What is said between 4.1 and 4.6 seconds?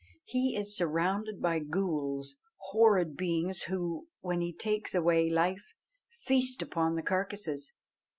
when he